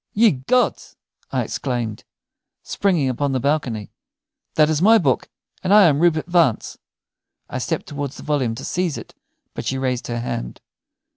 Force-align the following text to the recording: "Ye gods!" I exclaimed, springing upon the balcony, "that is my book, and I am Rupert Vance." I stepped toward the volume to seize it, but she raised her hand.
"Ye 0.13 0.31
gods!" 0.31 0.95
I 1.31 1.43
exclaimed, 1.43 2.05
springing 2.63 3.07
upon 3.07 3.33
the 3.33 3.39
balcony, 3.39 3.91
"that 4.55 4.67
is 4.67 4.81
my 4.81 4.97
book, 4.97 5.29
and 5.63 5.71
I 5.71 5.83
am 5.83 5.99
Rupert 5.99 6.25
Vance." 6.25 6.75
I 7.47 7.59
stepped 7.59 7.85
toward 7.85 8.09
the 8.13 8.23
volume 8.23 8.55
to 8.55 8.65
seize 8.65 8.97
it, 8.97 9.13
but 9.53 9.63
she 9.63 9.77
raised 9.77 10.07
her 10.07 10.21
hand. 10.21 10.59